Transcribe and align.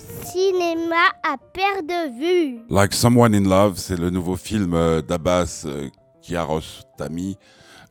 cinéma 0.00 0.96
à 1.22 1.36
perte 1.52 1.86
de 1.86 2.18
vue. 2.18 2.60
Like 2.70 2.94
Someone 2.94 3.34
in 3.34 3.48
Love, 3.48 3.78
c'est 3.78 3.98
le 3.98 4.10
nouveau 4.10 4.36
film 4.36 4.74
euh, 4.74 5.00
d'Abbas 5.02 5.64
euh, 5.66 5.88
Kiarostami. 6.22 7.36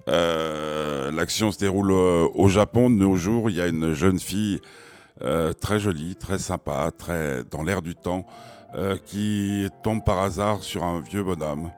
Euh, 0.08 1.12
L'action 1.12 1.52
se 1.52 1.58
déroule 1.60 1.92
euh, 1.92 2.28
au 2.34 2.48
Japon 2.48 2.90
de 2.90 2.96
nos 2.96 3.16
jours. 3.16 3.50
Il 3.50 3.56
y 3.56 3.62
a 3.62 3.68
une 3.68 3.94
jeune 3.94 4.20
fille 4.20 4.60
très 5.62 5.80
jolie, 5.80 6.16
très 6.16 6.38
sympa, 6.38 6.92
très 6.96 7.44
dans 7.50 7.64
l'air 7.64 7.82
du 7.82 7.96
temps, 7.96 8.28
qui 9.04 9.68
tombe 9.82 10.04
par 10.06 10.20
hasard 10.20 10.62
sur 10.62 10.84
un 10.84 11.02
vieux 11.02 11.24
bonhomme. 11.24 11.72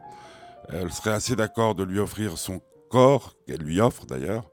Elle 0.67 0.91
serait 0.91 1.11
assez 1.11 1.37
d'accord 1.37 1.73
de 1.73 1.85
lui 1.85 1.99
offrir 1.99 2.37
son 2.37 2.59
corps, 2.89 3.35
qu'elle 3.47 3.61
lui 3.61 3.79
offre 3.79 4.05
d'ailleurs, 4.05 4.43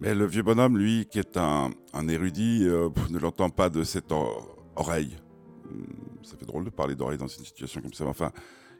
mais 0.00 0.14
le 0.14 0.24
vieux 0.24 0.42
bonhomme, 0.42 0.78
lui, 0.78 1.04
qui 1.04 1.18
est 1.18 1.36
un, 1.36 1.68
un 1.92 2.08
érudit, 2.08 2.60
ne 2.64 3.18
l'entend 3.18 3.50
pas 3.50 3.68
de 3.68 3.84
cette 3.84 4.10
or- 4.10 4.56
oreille. 4.76 5.16
Hum, 5.70 5.86
Ça 6.22 6.36
fait 6.36 6.46
drôle 6.46 6.64
de 6.64 6.70
parler 6.70 6.94
d'oreille 6.94 7.18
dans 7.18 7.26
une 7.26 7.44
situation 7.44 7.80
comme 7.80 7.92
ça, 7.94 8.04
mais 8.04 8.10
enfin, 8.10 8.32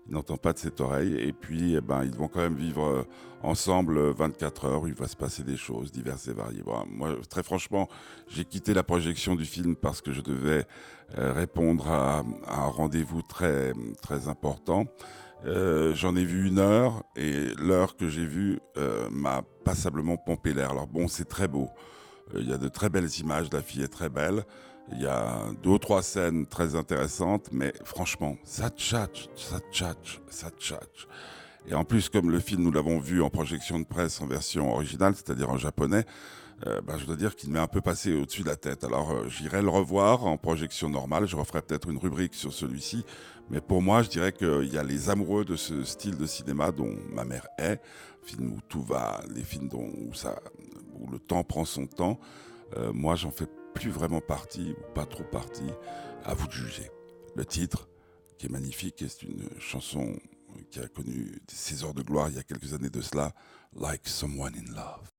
il 0.06 0.14
n'entend 0.14 0.36
pas 0.36 0.52
de 0.52 0.58
cette 0.58 0.80
oreille. 0.80 1.16
Et 1.18 1.32
puis, 1.32 1.74
eh 1.76 1.80
ben, 1.80 2.04
ils 2.04 2.14
vont 2.14 2.28
quand 2.28 2.40
même 2.40 2.56
vivre 2.56 2.84
euh, 2.84 3.02
ensemble 3.42 3.98
euh, 3.98 4.12
24 4.12 4.64
heures 4.64 4.82
où 4.82 4.86
il 4.88 4.94
va 4.94 5.06
se 5.08 5.16
passer 5.16 5.42
des 5.42 5.56
choses 5.56 5.92
diverses 5.92 6.28
et 6.28 6.32
variées. 6.32 6.62
Moi, 6.88 7.16
très 7.28 7.42
franchement, 7.42 7.88
j'ai 8.28 8.44
quitté 8.44 8.74
la 8.74 8.82
projection 8.82 9.34
du 9.36 9.44
film 9.44 9.76
parce 9.76 10.00
que 10.00 10.12
je 10.12 10.20
devais 10.20 10.66
euh, 11.18 11.32
répondre 11.32 11.88
à, 11.88 12.24
un 12.48 12.66
rendez-vous 12.66 13.22
très, 13.22 13.72
très 14.02 14.28
important. 14.28 14.86
Euh, 15.46 15.94
J'en 15.94 16.16
ai 16.16 16.24
vu 16.24 16.46
une 16.48 16.58
heure 16.58 17.02
et 17.16 17.46
l'heure 17.58 17.96
que 17.96 18.08
j'ai 18.08 18.26
vue 18.26 18.60
euh, 18.76 19.08
m'a 19.10 19.42
passablement 19.64 20.16
pompé 20.16 20.52
l'air. 20.52 20.70
Alors 20.70 20.86
bon, 20.86 21.08
c'est 21.08 21.24
très 21.24 21.48
beau. 21.48 21.68
Euh, 22.34 22.40
Il 22.40 22.48
y 22.48 22.52
a 22.52 22.58
de 22.58 22.68
très 22.68 22.88
belles 22.88 23.10
images, 23.18 23.48
la 23.52 23.62
fille 23.62 23.82
est 23.82 23.88
très 23.88 24.08
belle. 24.08 24.44
Il 24.92 25.00
y 25.00 25.06
a 25.06 25.44
deux 25.62 25.70
ou 25.70 25.78
trois 25.78 26.02
scènes 26.02 26.46
très 26.46 26.74
intéressantes, 26.74 27.48
mais 27.52 27.72
franchement, 27.84 28.36
ça 28.42 28.70
tchatche, 28.70 29.28
ça 29.36 29.60
tchatche, 29.70 30.20
ça 30.28 30.50
tchatche. 30.50 31.06
Et 31.68 31.74
en 31.74 31.84
plus, 31.84 32.08
comme 32.08 32.30
le 32.30 32.40
film, 32.40 32.62
nous 32.62 32.72
l'avons 32.72 32.98
vu 32.98 33.22
en 33.22 33.30
projection 33.30 33.78
de 33.78 33.84
presse 33.84 34.20
en 34.20 34.26
version 34.26 34.72
originale, 34.72 35.14
c'est-à-dire 35.14 35.50
en 35.50 35.58
japonais, 35.58 36.04
euh, 36.66 36.80
bah, 36.82 36.94
je 36.98 37.06
dois 37.06 37.16
dire 37.16 37.36
qu'il 37.36 37.50
m'est 37.50 37.60
un 37.60 37.68
peu 37.68 37.80
passé 37.80 38.12
au-dessus 38.12 38.42
de 38.42 38.48
la 38.48 38.56
tête. 38.56 38.84
Alors, 38.84 39.12
euh, 39.12 39.28
j'irai 39.28 39.62
le 39.62 39.68
revoir 39.68 40.26
en 40.26 40.36
projection 40.36 40.90
normale. 40.90 41.26
Je 41.26 41.36
referai 41.36 41.62
peut-être 41.62 41.88
une 41.88 41.98
rubrique 41.98 42.34
sur 42.34 42.52
celui-ci. 42.52 43.04
Mais 43.48 43.60
pour 43.60 43.82
moi, 43.82 44.02
je 44.02 44.08
dirais 44.08 44.32
qu'il 44.32 44.68
y 44.72 44.78
a 44.78 44.82
les 44.82 45.08
amoureux 45.08 45.44
de 45.44 45.56
ce 45.56 45.84
style 45.84 46.16
de 46.16 46.26
cinéma 46.26 46.70
dont 46.70 46.94
ma 47.12 47.24
mère 47.24 47.46
est, 47.58 47.80
film 48.22 48.52
où 48.52 48.60
tout 48.68 48.82
va, 48.82 49.22
les 49.34 49.42
films 49.42 49.68
dont, 49.68 49.90
où, 49.96 50.12
ça, 50.14 50.38
le 51.10 51.18
temps 51.18 51.44
prend 51.44 51.64
son 51.64 51.86
temps. 51.86 52.18
Euh, 52.76 52.92
moi, 52.92 53.16
j'en 53.16 53.30
fais 53.30 53.46
plus 53.74 53.90
vraiment 53.90 54.20
partie, 54.20 54.72
ou 54.72 54.92
pas 54.94 55.06
trop 55.06 55.24
partie. 55.24 55.70
À 56.24 56.34
vous 56.34 56.46
de 56.46 56.52
juger. 56.52 56.90
Le 57.34 57.44
titre, 57.44 57.88
qui 58.38 58.46
est 58.46 58.50
magnifique, 58.50 58.96
c'est 58.98 59.22
une 59.22 59.48
chanson 59.58 60.18
qui 60.70 60.80
a 60.80 60.88
connu 60.88 61.40
ses 61.48 61.84
heures 61.84 61.94
de 61.94 62.02
gloire 62.02 62.28
il 62.28 62.36
y 62.36 62.38
a 62.38 62.42
quelques 62.42 62.74
années 62.74 62.90
de 62.90 63.00
cela, 63.00 63.32
Like 63.74 64.06
Someone 64.08 64.54
in 64.54 64.74
Love. 64.74 65.10